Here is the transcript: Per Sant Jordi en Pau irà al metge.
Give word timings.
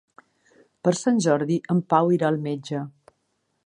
Per 0.87 0.93
Sant 1.01 1.21
Jordi 1.27 1.59
en 1.75 1.85
Pau 1.95 2.13
irà 2.19 2.33
al 2.35 2.43
metge. 2.51 2.85